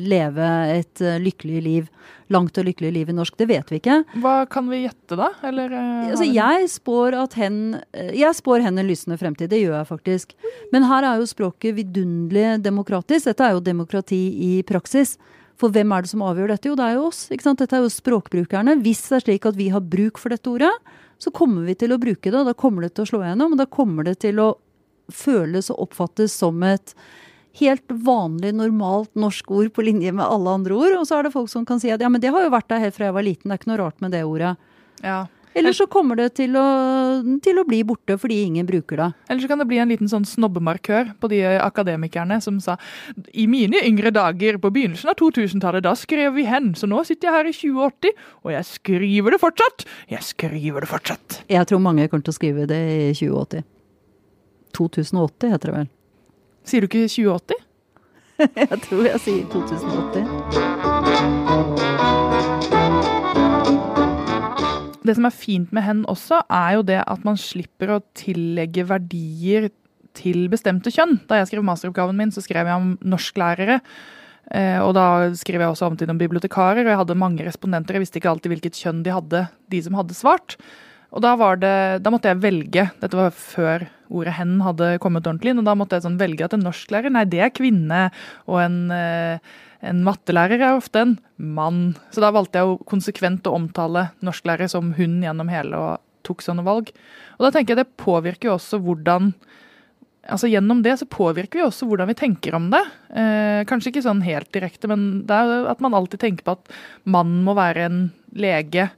leve 0.01 0.49
et 0.75 1.03
eh, 1.03 1.19
lykkelig 1.23 1.63
liv. 1.63 1.87
Langt 2.33 2.59
og 2.59 2.67
lykkelig 2.67 2.91
liv 2.91 3.07
i 3.07 3.15
norsk, 3.15 3.37
det 3.39 3.47
vet 3.47 3.69
vi 3.71 3.79
ikke. 3.79 4.01
Hva 4.19 4.35
kan 4.51 4.67
vi 4.67 4.81
gjette, 4.81 5.15
da? 5.15 5.29
Eller, 5.47 5.71
uh, 5.71 6.09
altså, 6.09 6.27
jeg 6.27 6.67
spår 6.73 7.15
at 7.15 7.37
hen 7.39 7.77
eh, 7.95 8.11
Jeg 8.19 8.35
spår 8.35 8.65
hen 8.65 8.81
en 8.81 8.89
lysende 8.89 9.15
fremtid, 9.21 9.47
det 9.53 9.61
gjør 9.61 9.77
jeg 9.79 9.91
faktisk. 9.93 10.35
Men 10.75 10.89
her 10.91 11.07
er 11.07 11.21
jo 11.21 11.31
språket 11.31 11.77
vidunderlig 11.79 12.57
demokratisk. 12.65 13.29
Dette 13.29 13.47
er 13.47 13.55
jo 13.55 13.63
demokrati 13.63 14.21
i 14.49 14.53
praksis. 14.67 15.15
For 15.57 15.73
hvem 15.73 15.91
er 15.93 16.05
det 16.05 16.11
som 16.11 16.23
avgjør 16.25 16.53
dette? 16.53 16.69
Jo, 16.69 16.77
det 16.77 16.85
er 16.85 16.97
jo 16.97 17.07
oss. 17.09 17.25
ikke 17.33 17.47
sant? 17.47 17.61
Dette 17.61 17.77
er 17.77 17.85
jo 17.85 17.93
språkbrukerne. 17.93 18.77
Hvis 18.85 19.01
det 19.09 19.17
er 19.17 19.25
slik 19.25 19.47
at 19.49 19.57
vi 19.57 19.71
har 19.73 19.81
bruk 19.81 20.21
for 20.21 20.33
dette 20.33 20.51
ordet, 20.51 20.73
så 21.17 21.33
kommer 21.33 21.65
vi 21.65 21.73
til 21.77 21.95
å 21.95 22.01
bruke 22.01 22.29
det, 22.29 22.37
og 22.37 22.45
da 22.45 22.53
kommer 22.53 22.85
det 22.85 22.93
til 22.93 23.07
å 23.07 23.09
slå 23.09 23.23
igjennom. 23.23 23.55
Og 23.55 23.61
da 23.61 23.65
kommer 23.65 24.05
det 24.05 24.19
til 24.21 24.41
å 24.43 24.51
føles 25.13 25.71
og 25.73 25.87
oppfattes 25.87 26.35
som 26.35 26.61
et 26.67 26.93
helt 27.57 27.89
vanlig, 27.89 28.51
normalt 28.53 29.09
norsk 29.17 29.49
ord 29.49 29.71
på 29.73 29.85
linje 29.87 30.11
med 30.13 30.25
alle 30.25 30.53
andre 30.59 30.77
ord. 30.77 30.99
Og 30.99 31.07
så 31.09 31.17
er 31.17 31.25
det 31.25 31.33
folk 31.33 31.49
som 31.49 31.65
kan 31.65 31.81
si 31.81 31.89
at 31.93 32.03
ja, 32.03 32.11
men 32.11 32.21
det 32.21 32.33
har 32.35 32.45
jo 32.45 32.53
vært 32.53 32.69
der 32.69 32.83
helt 32.85 32.97
fra 32.97 33.09
jeg 33.09 33.17
var 33.17 33.25
liten, 33.25 33.49
det 33.49 33.57
er 33.57 33.63
ikke 33.63 33.71
noe 33.71 33.81
rart 33.81 34.03
med 34.03 34.13
det 34.13 34.21
ordet. 34.27 34.53
Ja. 35.01 35.23
Eller 35.57 35.73
så 35.75 35.87
kommer 35.89 36.19
det 36.19 36.29
til 36.37 36.55
å, 36.59 36.65
til 37.43 37.59
å 37.59 37.65
bli 37.67 37.81
borte 37.87 38.17
fordi 38.21 38.39
ingen 38.45 38.67
bruker 38.67 39.01
det. 39.01 39.07
Eller 39.27 39.43
så 39.43 39.49
kan 39.51 39.61
det 39.61 39.67
bli 39.69 39.79
en 39.81 39.91
liten 39.91 40.11
sånn 40.11 40.27
snobbemarkør 40.27 41.13
på 41.21 41.31
de 41.31 41.41
akademikerne 41.57 42.39
som 42.43 42.59
sa 42.63 42.77
i 43.33 43.47
mine 43.49 43.81
yngre 43.85 44.11
dager 44.15 44.59
på 44.61 44.71
begynnelsen 44.73 45.11
av 45.11 45.17
2000-tallet, 45.21 45.85
da 45.85 45.95
skrev 45.97 46.35
vi 46.37 46.47
hen, 46.49 46.73
så 46.77 46.89
nå 46.89 47.03
sitter 47.07 47.29
jeg 47.29 47.37
her 47.37 47.49
i 47.49 47.55
2080, 47.57 48.25
og 48.45 48.53
jeg 48.53 48.69
skriver 48.71 49.35
det 49.35 49.41
fortsatt. 49.41 49.87
Jeg 50.13 50.29
skriver 50.29 50.85
det 50.85 50.91
fortsatt. 50.91 51.41
Jeg 51.51 51.69
tror 51.69 51.83
mange 51.83 52.07
kommer 52.11 52.27
til 52.27 52.35
å 52.35 52.39
skrive 52.39 52.67
det 52.69 52.81
i 52.93 53.13
2080. 53.17 53.67
2080 54.77 55.55
heter 55.55 55.71
det 55.71 55.77
vel. 55.79 55.93
Sier 56.67 56.83
du 56.83 56.89
ikke 56.91 57.07
2080? 57.07 57.63
jeg 58.61 58.83
tror 58.85 59.07
jeg 59.09 59.23
sier 59.23 59.47
2080. 59.55 60.76
Det 65.07 65.15
som 65.17 65.27
er 65.27 65.35
fint 65.35 65.73
med 65.75 65.85
hen 65.85 66.05
også, 66.11 66.41
er 66.51 66.77
jo 66.77 66.85
det 66.87 67.01
at 67.03 67.25
man 67.27 67.39
slipper 67.39 67.95
å 67.95 68.03
tillegge 68.17 68.85
verdier 68.89 69.69
til 70.17 70.47
bestemte 70.51 70.91
kjønn. 70.93 71.19
Da 71.29 71.39
jeg 71.39 71.51
skrev 71.51 71.65
masteroppgaven 71.65 72.17
min, 72.17 72.33
så 72.33 72.43
skrev 72.43 72.67
jeg 72.67 72.81
om 72.81 72.95
norsklærere. 73.05 73.79
Eh, 74.55 74.79
og 74.79 74.93
da 74.95 75.27
skrev 75.37 75.61
jeg 75.61 75.73
også 75.73 75.89
samtidig 75.89 76.13
om 76.13 76.19
bibliotekarer, 76.21 76.85
og 76.85 76.91
jeg 76.93 77.01
hadde 77.01 77.19
mange 77.19 77.45
respondenter. 77.47 77.97
Jeg 77.97 78.05
visste 78.05 78.21
ikke 78.21 78.31
alltid 78.31 78.53
hvilket 78.53 78.79
kjønn 78.79 79.03
de 79.05 79.15
hadde, 79.15 79.43
de 79.73 79.81
som 79.83 79.97
hadde 79.99 80.17
svart. 80.17 80.57
Og 81.15 81.23
da, 81.23 81.35
det, 81.59 81.75
da 82.03 82.11
måtte 82.11 82.31
jeg 82.31 82.41
velge. 82.43 82.89
Dette 83.01 83.15
var 83.15 83.31
før 83.31 83.87
ordet 84.07 84.33
'hen' 84.35 84.59
hadde 84.63 84.97
kommet 85.03 85.27
ordentlig 85.27 85.53
inn. 85.53 85.61
Og 85.61 85.67
da 85.67 85.75
måtte 85.75 85.97
jeg 85.97 86.03
sånn 86.07 86.19
velge 86.19 86.45
at 86.45 86.55
en 86.55 86.65
norsklærer, 86.67 87.11
nei, 87.11 87.23
det 87.27 87.41
er 87.43 87.55
kvinne. 87.55 88.09
Og 88.47 88.59
en 88.63 88.91
eh, 88.91 89.39
en 89.86 90.01
mattelærer 90.05 90.62
er 90.62 90.77
ofte 90.77 91.03
en 91.03 91.15
mann. 91.38 91.96
Så 92.13 92.24
da 92.24 92.31
valgte 92.34 92.60
jeg 92.60 92.69
jo 92.69 92.79
konsekvent 92.89 93.48
å 93.48 93.55
omtale 93.60 94.10
norsklærer 94.25 94.69
som 94.72 94.93
hun 94.98 95.19
gjennom 95.24 95.51
hele 95.53 95.77
og 95.77 96.03
tok 96.27 96.43
sånne 96.43 96.65
valg. 96.65 96.89
Og 97.38 97.46
da 97.46 97.53
tenker 97.53 97.75
jeg 97.75 97.84
det 97.84 98.00
påvirker 98.01 98.51
jo 98.51 98.57
også 98.57 98.81
hvordan 98.84 99.34
Altså 100.27 100.50
Gjennom 100.51 100.81
det 100.84 100.98
så 101.00 101.05
påvirker 101.07 101.55
vi 101.55 101.63
også 101.63 101.86
hvordan 101.88 102.10
vi 102.10 102.17
tenker 102.19 102.55
om 102.57 102.65
det. 102.74 102.81
Eh, 103.15 103.62
kanskje 103.63 103.93
ikke 103.93 104.01
sånn 104.03 104.19
helt 104.25 104.50
direkte, 104.51 104.89
men 104.91 105.22
det 105.24 105.31
er 105.31 105.69
at 105.72 105.79
man 105.79 105.96
alltid 105.96 106.19
tenker 106.19 106.43
på 106.43 106.57
at 106.57 106.74
mannen 107.07 107.46
må 107.46 107.53
være 107.55 107.86
en 107.88 108.01
lege 108.36 108.89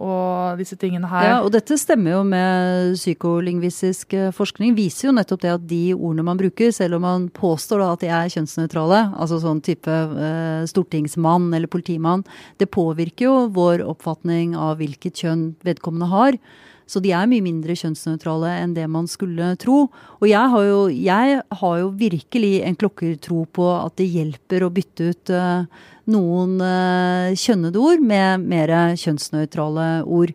og 0.00 0.60
disse 0.60 0.76
tingene 0.80 1.08
her. 1.10 1.26
Ja, 1.26 1.36
og 1.44 1.50
dette 1.54 1.76
stemmer 1.80 2.14
jo 2.14 2.22
med 2.28 2.94
psykolingvistisk 2.96 4.14
eh, 4.16 4.30
forskning. 4.36 4.72
Viser 4.78 5.10
jo 5.10 5.16
nettopp 5.16 5.42
det 5.44 5.52
at 5.52 5.66
de 5.68 5.82
ordene 5.96 6.24
man 6.30 6.40
bruker, 6.40 6.72
selv 6.72 6.96
om 6.96 7.04
man 7.04 7.28
påstår 7.36 7.84
at 7.84 8.04
de 8.04 8.12
er 8.14 8.32
kjønnsnøytrale, 8.32 9.02
altså 9.20 9.40
sånn 9.42 9.60
type 9.66 9.90
eh, 9.90 10.64
stortingsmann 10.70 11.50
eller 11.56 11.70
politimann, 11.70 12.24
det 12.62 12.70
påvirker 12.72 13.28
jo 13.28 13.36
vår 13.56 13.84
oppfatning 13.84 14.56
av 14.56 14.78
hvilket 14.80 15.24
kjønn 15.24 15.46
vedkommende 15.66 16.10
har. 16.12 16.40
Så 16.90 16.98
de 16.98 17.12
er 17.14 17.28
mye 17.30 17.44
mindre 17.44 17.76
kjønnsnøytrale 17.78 18.50
enn 18.64 18.72
det 18.74 18.88
man 18.90 19.06
skulle 19.10 19.52
tro. 19.62 19.84
Og 20.18 20.26
jeg 20.26 20.52
har 20.54 20.64
jo, 20.66 20.80
jeg 20.90 21.38
har 21.60 21.76
jo 21.78 21.92
virkelig 22.00 22.54
en 22.66 22.78
klokkertro 22.80 23.44
på 23.54 23.68
at 23.76 23.94
det 24.00 24.08
hjelper 24.10 24.66
å 24.66 24.72
bytte 24.74 25.12
ut 25.12 25.30
uh, 25.30 25.86
noen 26.10 26.58
uh, 26.62 27.30
kjønnede 27.38 27.80
ord 27.80 28.02
med 28.04 28.46
mer 28.50 28.72
kjønnsnøytrale 29.00 29.88
ord. 30.04 30.34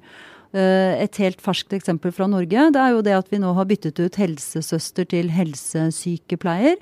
Uh, 0.55 0.95
et 1.03 1.19
helt 1.19 1.43
ferskt 1.43 1.75
eksempel 1.75 2.13
fra 2.15 2.29
Norge 2.31 2.69
det 2.71 2.81
er 2.81 2.95
jo 2.95 3.03
det 3.03 3.15
at 3.17 3.31
vi 3.31 3.41
nå 3.43 3.51
har 3.57 3.67
byttet 3.67 3.99
ut 3.99 4.19
helsesøster 4.21 5.07
til 5.11 5.33
helsesykepleier. 5.35 6.79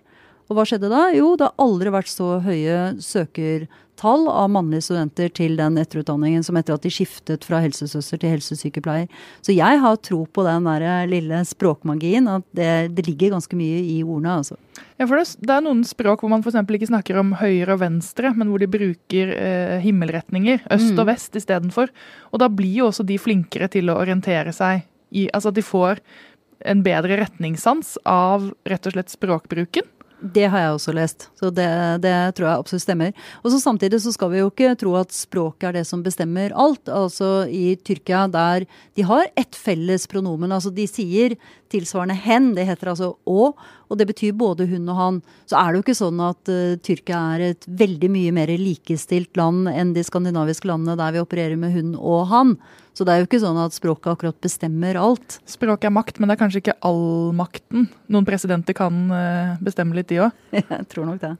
Og 0.49 0.57
hva 0.57 0.65
skjedde 0.67 0.91
da? 0.91 1.07
Jo, 1.15 1.33
det 1.39 1.47
har 1.47 1.63
aldri 1.63 1.93
vært 1.93 2.11
så 2.11 2.35
høye 2.43 2.77
søkertall 3.03 4.25
av 4.27 4.49
mannlige 4.51 4.89
studenter 4.89 5.31
til 5.33 5.55
den 5.59 5.77
etterutdanningen 5.79 6.43
som 6.45 6.57
etter 6.59 6.75
at 6.75 6.83
de 6.83 6.91
skiftet 6.93 7.45
fra 7.47 7.61
helsesøster 7.63 8.19
til 8.19 8.33
helsesykepleier. 8.35 9.07
Så 9.45 9.55
jeg 9.55 9.79
har 9.83 10.01
tro 10.03 10.23
på 10.27 10.45
den 10.45 10.67
der 10.67 11.07
lille 11.09 11.39
språkmagien, 11.47 12.27
at 12.27 12.45
det, 12.51 12.73
det 12.97 13.07
ligger 13.07 13.37
ganske 13.37 13.57
mye 13.59 13.79
i 13.95 14.01
ordene. 14.03 14.35
altså. 14.41 14.59
Ja, 14.99 15.07
for 15.07 15.17
det, 15.17 15.25
det 15.39 15.55
er 15.55 15.63
noen 15.65 15.85
språk 15.87 16.21
hvor 16.23 16.33
man 16.33 16.43
f.eks. 16.43 16.59
ikke 16.59 16.91
snakker 16.91 17.21
om 17.21 17.33
høyre 17.39 17.77
og 17.77 17.81
venstre, 17.85 18.33
men 18.35 18.51
hvor 18.51 18.61
de 18.61 18.69
bruker 18.71 19.33
eh, 19.37 19.79
himmelretninger, 19.85 20.67
øst 20.75 20.91
mm. 20.91 20.99
og 20.99 21.09
vest 21.09 21.39
istedenfor. 21.39 21.93
Og 22.33 22.43
da 22.43 22.51
blir 22.51 22.83
jo 22.83 22.91
også 22.91 23.07
de 23.07 23.17
flinkere 23.21 23.71
til 23.71 23.89
å 23.89 23.99
orientere 24.01 24.53
seg 24.55 24.89
i 25.13 25.27
Altså 25.29 25.51
at 25.51 25.57
de 25.59 25.61
får 25.61 25.99
en 26.65 26.83
bedre 26.83 27.19
retningssans 27.19 27.97
av 28.07 28.47
rett 28.69 28.87
og 28.87 28.95
slett 28.95 29.11
språkbruken. 29.13 29.85
Det 30.23 30.45
har 30.47 30.61
jeg 30.61 30.75
også 30.77 30.93
lest, 30.95 31.25
så 31.35 31.49
det, 31.51 31.67
det, 32.03 32.13
tror 32.37 32.47
jeg 32.47 32.61
absolutt 32.63 32.83
stemmer. 32.85 33.15
Og 33.43 33.51
så 33.51 33.59
Samtidig 33.59 33.99
så 33.99 34.13
skal 34.15 34.29
vi 34.31 34.39
jo 34.39 34.51
ikke 34.51 34.71
tro 34.79 34.93
at 34.95 35.11
språket 35.11 35.65
er 35.67 35.75
det 35.79 35.83
som 35.89 36.03
bestemmer 36.03 36.53
alt. 36.55 36.87
Altså 36.87 37.43
I 37.51 37.75
Tyrkia 37.75 38.25
der 38.31 38.63
de 38.95 39.03
har 39.07 39.27
ett 39.35 39.55
felles 39.55 40.07
pronomen. 40.07 40.51
altså 40.51 40.71
De 40.71 40.87
sier 40.87 41.35
tilsvarende 41.73 42.15
'hen', 42.15 42.53
det 42.55 42.67
heter 42.67 42.93
altså 42.93 43.15
'å', 43.27 43.53
og 43.93 43.99
det 43.99 44.07
betyr 44.09 44.33
både 44.33 44.65
hun 44.71 44.89
og 44.89 44.97
han. 44.97 45.19
Så 45.45 45.59
er 45.59 45.69
det 45.69 45.79
jo 45.79 45.85
ikke 45.85 45.97
sånn 45.99 46.21
at 46.25 46.49
uh, 46.49 46.73
Tyrkia 46.81 47.19
er 47.35 47.43
et 47.51 47.67
veldig 47.69 48.09
mye 48.13 48.31
mer 48.33 48.49
likestilt 48.57 49.37
land 49.37 49.69
enn 49.69 49.93
de 49.93 50.03
skandinaviske 50.05 50.67
landene 50.69 50.97
der 50.97 51.13
vi 51.13 51.21
opererer 51.21 51.59
med 51.61 51.75
hun 51.77 51.93
og 51.99 52.25
han. 52.33 52.55
Så 52.97 53.05
det 53.05 53.13
er 53.13 53.21
jo 53.21 53.29
ikke 53.29 53.41
sånn 53.41 53.61
at 53.61 53.77
språket 53.77 54.11
akkurat 54.11 54.37
bestemmer 54.41 54.97
alt. 55.01 55.37
Språket 55.49 55.89
er 55.89 55.95
makt, 55.95 56.17
men 56.17 56.29
det 56.29 56.35
er 56.35 56.41
kanskje 56.41 56.63
ikke 56.63 56.77
all 56.85 57.31
makten. 57.37 57.87
Noen 58.13 58.27
presidenter 58.27 58.77
kan 58.77 59.05
uh, 59.13 59.55
bestemme 59.61 59.97
litt, 59.97 60.09
de 60.09 60.23
òg. 60.25 60.43
Jeg 60.57 60.89
tror 60.89 61.09
nok 61.09 61.21
det. 61.21 61.35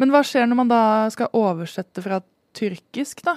Men 0.00 0.12
hva 0.12 0.24
skjer 0.24 0.48
når 0.48 0.62
man 0.62 0.72
da 0.72 0.82
skal 1.12 1.32
oversette 1.36 2.04
fra 2.04 2.22
tyrkisk, 2.56 3.20
da? 3.28 3.36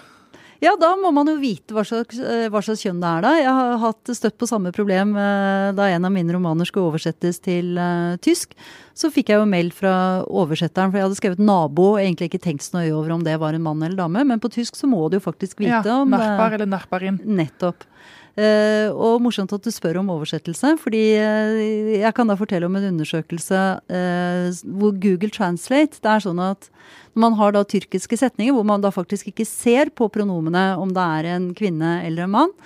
Ja, 0.61 0.75
da 0.79 0.93
må 0.99 1.09
man 1.15 1.27
jo 1.27 1.35
vite 1.41 1.75
hva 1.75 1.83
slags, 1.87 2.19
eh, 2.19 2.45
hva 2.51 2.61
slags, 2.63 2.83
kjønn 2.85 3.01
det 3.01 3.09
er, 3.09 3.23
da. 3.25 3.31
Jeg 3.39 3.55
har 3.57 3.79
hatt 3.81 4.11
støtt 4.15 4.37
på 4.39 4.47
samme 4.49 4.73
problem 4.75 5.15
eh, 5.19 5.69
da 5.75 5.89
en 5.91 6.07
av 6.07 6.13
mine 6.13 6.35
romaner 6.35 6.69
skulle 6.69 6.91
oversettes 6.91 7.41
til 7.43 7.77
uh, 7.79 8.15
tysk. 8.23 8.53
Så 8.93 9.09
fikk 9.13 9.31
jeg 9.33 9.41
jo 9.41 9.49
mail 9.49 9.71
fra 9.75 9.95
oversetteren, 10.27 10.93
for 10.93 10.99
jeg 10.99 11.07
hadde 11.07 11.19
skrevet 11.19 11.41
'nabo' 11.41 11.93
og 11.95 12.01
egentlig 12.03 12.29
ikke 12.29 12.43
tenkt 12.45 12.67
så 12.67 12.77
nøye 12.77 12.93
over 12.93 13.15
om 13.15 13.23
det 13.25 13.39
var 13.41 13.57
en 13.57 13.65
mann 13.65 13.81
eller 13.81 13.97
dame, 13.97 14.23
men 14.27 14.43
på 14.43 14.51
tysk 14.53 14.77
så 14.77 14.87
må 14.87 15.07
du 15.09 15.17
jo 15.17 15.25
faktisk 15.25 15.63
vite 15.63 15.81
ja, 15.83 16.01
om 16.01 16.13
Nachbar 16.13 16.55
eller 16.55 16.69
nachbarin. 16.69 17.19
Nettopp. 17.25 17.87
Uh, 18.33 18.89
og 18.97 19.19
morsomt 19.21 19.51
at 19.53 19.61
du 19.61 19.69
spør 19.69 19.99
om 19.99 20.07
oversettelse, 20.09 20.71
fordi 20.81 21.01
uh, 21.21 21.59
jeg 21.99 22.13
kan 22.17 22.25
da 22.25 22.33
fortelle 22.39 22.65
om 22.65 22.79
en 22.79 22.87
undersøkelse 22.87 23.59
uh, 23.93 24.47
hvor 24.73 24.95
Google 24.97 25.29
Translate 25.29 26.01
Det 26.01 26.09
er 26.09 26.23
sånn 26.23 26.41
at 26.41 26.65
når 27.13 27.21
man 27.27 27.37
har 27.37 27.53
da 27.53 27.61
tyrkiske 27.61 28.17
setninger 28.17 28.57
hvor 28.57 28.65
man 28.65 28.81
da 28.81 28.89
faktisk 28.89 29.29
ikke 29.29 29.45
ser 29.45 29.93
på 29.93 30.09
pronomene 30.09 30.71
om 30.81 30.95
det 30.97 31.05
er 31.19 31.29
en 31.35 31.47
kvinne 31.53 31.99
eller 32.07 32.25
en 32.25 32.33
mann, 32.33 32.57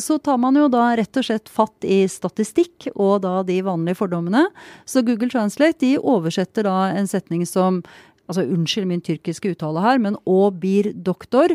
så 0.00 0.14
tar 0.22 0.38
man 0.38 0.54
jo 0.54 0.68
da 0.70 0.92
rett 0.94 1.18
og 1.18 1.24
slett 1.26 1.50
fatt 1.50 1.84
i 1.84 2.04
statistikk 2.08 2.86
og 2.94 3.24
da 3.24 3.40
de 3.44 3.56
vanlige 3.66 3.98
fordommene. 3.98 4.44
Så 4.86 5.02
Google 5.04 5.26
Translate 5.28 5.80
de 5.82 5.96
oversetter 5.98 6.68
da 6.68 6.92
en 6.94 7.10
setning 7.10 7.42
som 7.50 7.82
Altså 8.26 8.42
unnskyld 8.42 8.88
min 8.90 9.02
tyrkiske 9.06 9.52
uttale 9.52 9.84
her, 9.84 10.00
men 10.02 10.16
å 10.26 10.48
bir 10.50 10.88
doktor, 11.06 11.52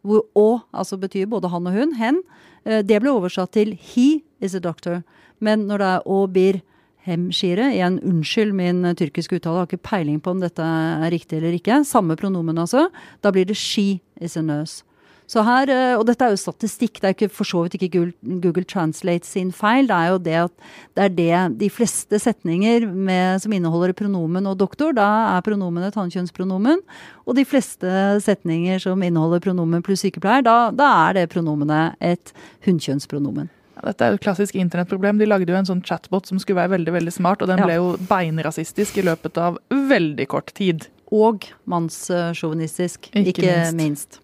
hvor 0.00 0.22
å 0.32 0.62
altså 0.72 0.96
betyr 0.96 1.28
både 1.28 1.50
han 1.52 1.68
og 1.68 1.76
hun, 1.76 1.90
hen. 1.98 2.22
Det 2.64 3.00
ble 3.02 3.12
oversatt 3.12 3.52
til 3.52 3.74
he 3.92 4.22
is 4.40 4.54
a 4.56 4.60
doctor. 4.62 5.02
Men 5.44 5.66
når 5.68 5.82
det 5.82 5.90
er 5.90 6.06
å 6.08 6.20
bir 6.32 6.62
Hemshire. 7.04 7.68
Igjen, 7.74 7.98
unnskyld 8.00 8.54
min 8.56 8.80
tyrkiske 8.96 9.36
uttale, 9.36 9.60
har 9.60 9.68
ikke 9.68 9.84
peiling 9.84 10.22
på 10.24 10.32
om 10.32 10.40
dette 10.40 10.64
er 10.64 11.10
riktig 11.12 11.36
eller 11.36 11.52
ikke. 11.58 11.82
Samme 11.84 12.16
pronomen, 12.16 12.56
altså. 12.60 12.86
Da 13.20 13.32
blir 13.34 13.44
det 13.48 13.58
she 13.60 14.00
is 14.16 14.38
a 14.40 14.42
nurse. 14.42 14.86
Så 15.26 15.42
her, 15.42 15.70
eh, 15.72 15.96
Og 15.96 16.04
dette 16.06 16.24
er 16.24 16.34
jo 16.34 16.40
statistikk, 16.40 17.00
det 17.00 17.08
er 17.08 17.14
ikke 17.14 17.30
for 17.32 17.44
så 17.48 17.62
vidt 17.64 17.74
ikke 17.78 17.90
Google, 17.98 18.40
Google 18.40 18.64
Translate 18.64 19.24
sin 19.24 19.50
feil. 19.52 19.86
Det 19.86 19.96
er 19.96 20.08
jo 20.10 20.18
det 20.18 20.36
at 20.44 20.52
det 20.94 21.04
er 21.04 21.14
det 21.48 21.58
de 21.58 21.70
fleste 21.70 22.18
setninger 22.20 22.86
med, 22.86 23.40
som 23.40 23.52
inneholder 23.52 23.94
pronomen 23.94 24.46
og 24.46 24.58
doktor, 24.58 24.92
da 24.92 25.36
er 25.36 25.42
pronomen 25.42 25.82
et 25.82 25.94
hannkjønnspronomen. 25.94 26.80
Og 27.26 27.36
de 27.36 27.44
fleste 27.44 28.20
setninger 28.20 28.78
som 28.78 29.02
inneholder 29.02 29.40
pronomen 29.40 29.82
pluss 29.82 30.04
sykepleier, 30.04 30.44
da, 30.44 30.70
da 30.70 31.08
er 31.08 31.20
det 31.20 31.30
pronomenet 31.32 31.96
et 32.00 32.32
hunnkjønnspronomen. 32.66 33.48
Dette 33.84 34.04
er 34.04 34.12
jo 34.12 34.18
et 34.20 34.24
klassisk 34.24 34.56
internettproblem. 34.60 35.18
De 35.18 35.28
lagde 35.28 35.50
jo 35.50 35.58
en 35.58 35.68
sånn 35.68 35.82
chatbot 35.84 36.28
som 36.28 36.38
skulle 36.40 36.60
være 36.60 36.76
veldig 36.76 36.94
veldig 36.94 37.14
smart, 37.14 37.42
og 37.42 37.50
den 37.50 37.62
ja. 37.62 37.68
ble 37.68 37.78
jo 37.80 37.88
beinrasistisk 38.08 39.00
i 39.00 39.06
løpet 39.08 39.40
av 39.40 39.58
veldig 39.70 40.28
kort 40.30 40.52
tid. 40.56 40.86
Og 41.14 41.48
mannssjåvinistisk, 41.70 43.10
ikke, 43.12 43.32
ikke, 43.34 43.56
minst. 43.72 43.80
minst. 43.80 44.20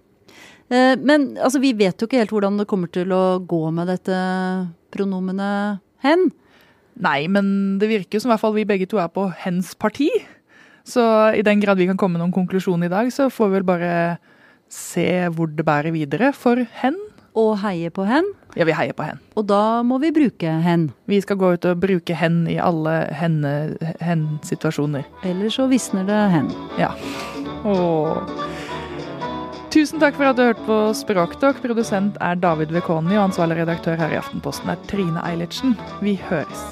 Eh, 0.71 0.95
men 0.97 1.33
altså, 1.39 1.61
vi 1.63 1.75
vet 1.77 1.99
jo 1.99 2.09
ikke 2.09 2.21
helt 2.23 2.35
hvordan 2.35 2.61
det 2.61 2.69
kommer 2.71 2.91
til 2.95 3.11
å 3.15 3.41
gå 3.43 3.63
med 3.75 3.91
dette 3.91 4.17
pronomenet 4.95 5.83
hen. 6.05 6.31
Nei, 7.01 7.25
men 7.33 7.79
det 7.81 7.89
virker 7.91 8.19
jo 8.19 8.25
som 8.25 8.31
i 8.31 8.35
hvert 8.35 8.45
fall 8.45 8.57
vi 8.57 8.69
begge 8.69 8.89
to 8.91 9.01
er 9.03 9.11
på 9.13 9.29
hens 9.45 9.75
parti. 9.79 10.11
Så 10.87 11.03
i 11.37 11.45
den 11.47 11.61
grad 11.63 11.79
vi 11.79 11.89
kan 11.91 11.99
komme 12.01 12.19
med 12.19 12.25
noen 12.25 12.35
konklusjon 12.35 12.85
i 12.87 12.91
dag, 12.93 13.11
så 13.15 13.29
får 13.33 13.51
vi 13.51 13.59
vel 13.59 13.69
bare 13.69 13.93
se 14.71 15.07
hvor 15.35 15.51
det 15.51 15.67
bærer 15.67 15.95
videre 15.95 16.33
for 16.37 16.61
hen. 16.83 16.99
Og 17.39 17.53
heie 17.63 17.93
på 17.95 18.05
hen. 18.09 18.27
Ja, 18.59 18.67
vi 18.67 18.75
heier 18.75 18.95
på 18.97 19.07
hen. 19.07 19.21
Og 19.39 19.47
da 19.47 19.83
må 19.87 20.01
vi 20.03 20.11
bruke 20.15 20.51
hen. 20.65 20.89
Vi 21.07 21.21
skal 21.23 21.39
gå 21.39 21.53
ut 21.55 21.67
og 21.71 21.79
bruke 21.83 22.17
hen 22.19 22.43
i 22.51 22.59
alle 22.59 23.05
hen-situasjoner. 23.15 25.07
Ellers 25.23 25.59
så 25.61 25.69
visner 25.71 26.07
det 26.09 26.23
hen. 26.35 26.51
Ja. 26.81 26.91
Åh. 27.63 28.50
Tusen 29.81 29.97
takk 29.97 30.19
for 30.19 30.29
at 30.29 30.37
du 30.37 30.43
hørte 30.45 30.65
på 30.67 30.75
Språkdokk. 30.93 31.63
Produsent 31.65 32.19
er 32.21 32.37
David 32.37 32.75
Vekoni, 32.77 33.15
og 33.17 33.31
ansvarlig 33.31 33.63
redaktør 33.63 33.97
her 33.97 34.13
i 34.13 34.19
Aftenposten 34.21 34.69
er 34.69 34.83
Trine 34.93 35.25
Eilertsen. 35.25 35.73
Vi 36.05 36.19
høres. 36.29 36.69